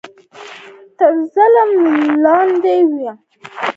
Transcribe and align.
تر 0.97 1.13
ظلم 1.33 1.71
لاندې 2.23 2.75
وو 2.89 3.11